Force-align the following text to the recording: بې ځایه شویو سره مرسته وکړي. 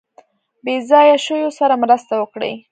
بې 0.63 0.75
ځایه 0.89 1.17
شویو 1.25 1.49
سره 1.59 1.73
مرسته 1.83 2.13
وکړي. 2.17 2.53